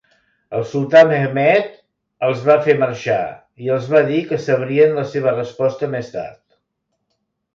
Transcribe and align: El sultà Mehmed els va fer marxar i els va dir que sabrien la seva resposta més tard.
El 0.59 0.63
sultà 0.69 1.01
Mehmed 1.09 1.67
els 2.27 2.39
va 2.47 2.55
fer 2.67 2.75
marxar 2.83 3.19
i 3.65 3.69
els 3.75 3.87
va 3.95 4.03
dir 4.09 4.21
que 4.31 4.41
sabrien 4.47 4.97
la 5.01 5.05
seva 5.13 5.35
resposta 5.39 5.91
més 5.97 6.13
tard. 6.17 6.41